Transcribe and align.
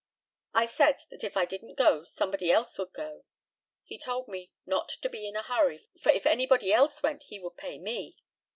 I 0.55 0.65
said, 0.65 1.03
that 1.11 1.23
if 1.23 1.37
I 1.37 1.45
didn't 1.45 1.77
go, 1.77 2.03
somebody 2.05 2.51
else 2.51 2.79
would 2.79 2.91
go. 2.91 3.23
He 3.83 3.99
told 3.99 4.27
me 4.27 4.51
not 4.65 4.89
to 5.03 5.09
be 5.09 5.27
in 5.27 5.35
a 5.35 5.43
hurry, 5.43 5.91
for 6.01 6.11
if 6.11 6.25
anybody 6.25 6.73
else 6.73 7.03
went 7.03 7.21
he 7.27 7.37
would 7.39 7.55
pay 7.55 7.77
me. 7.77 8.17